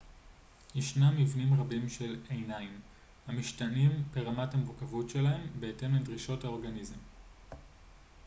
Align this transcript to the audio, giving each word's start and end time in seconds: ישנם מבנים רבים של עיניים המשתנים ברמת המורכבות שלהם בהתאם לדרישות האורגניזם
ישנם 0.75 1.13
מבנים 1.17 1.59
רבים 1.61 1.89
של 1.89 2.19
עיניים 2.29 2.79
המשתנים 3.27 4.03
ברמת 4.13 4.53
המורכבות 4.53 5.09
שלהם 5.09 5.47
בהתאם 5.59 5.95
לדרישות 5.95 6.43
האורגניזם 6.43 6.97